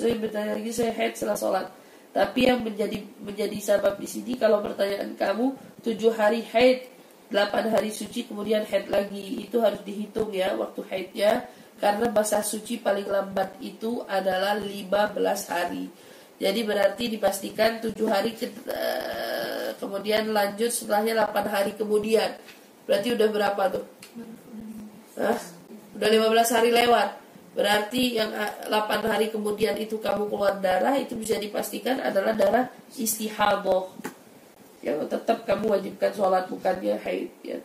saya 0.00 0.16
bertanya 0.16 0.56
lagi 0.56 0.72
saya 0.72 0.96
haid 0.96 1.12
setelah 1.14 1.36
sholat. 1.36 1.66
Tapi 2.10 2.48
yang 2.48 2.64
menjadi 2.64 2.98
menjadi 3.22 3.58
sabab 3.60 4.00
di 4.00 4.08
sini 4.08 4.34
kalau 4.34 4.64
pertanyaan 4.64 5.14
kamu 5.14 5.54
tujuh 5.84 6.10
hari 6.16 6.42
haid, 6.42 6.90
delapan 7.30 7.70
hari 7.70 7.94
suci 7.94 8.26
kemudian 8.26 8.66
haid 8.66 8.90
lagi 8.90 9.46
itu 9.46 9.62
harus 9.62 9.78
dihitung 9.86 10.34
ya 10.34 10.56
waktu 10.58 10.82
haidnya 10.90 11.46
karena 11.80 12.12
basah 12.12 12.44
suci 12.44 12.82
paling 12.82 13.08
lambat 13.08 13.56
itu 13.64 14.04
adalah 14.04 14.58
15 14.58 15.16
hari. 15.48 15.88
Jadi 16.40 16.60
berarti 16.64 17.04
dipastikan 17.08 17.80
tujuh 17.80 18.08
hari 18.08 18.36
ke, 18.36 18.48
uh, 18.68 19.76
kemudian 19.80 20.28
lanjut 20.32 20.68
setelahnya 20.68 21.24
8 21.24 21.46
hari 21.48 21.72
kemudian. 21.76 22.36
Berarti 22.84 23.16
udah 23.16 23.28
berapa 23.32 23.62
tuh? 23.72 23.84
Hah? 25.20 25.40
Udah 25.96 26.08
15 26.08 26.56
hari 26.56 26.70
lewat. 26.72 27.08
Berarti 27.60 28.16
yang 28.16 28.32
8 28.32 28.72
hari 29.04 29.28
kemudian 29.28 29.76
itu 29.76 30.00
kamu 30.00 30.32
keluar 30.32 30.56
darah 30.64 30.96
itu 30.96 31.12
bisa 31.12 31.36
dipastikan 31.36 32.00
adalah 32.00 32.32
darah 32.32 32.72
istihadah. 32.96 33.84
Yang 34.80 35.12
tetap 35.12 35.44
kamu 35.44 35.76
wajibkan 35.76 36.08
sholat 36.16 36.48
bukannya 36.48 36.96
haid 37.04 37.28
ya. 37.44 37.60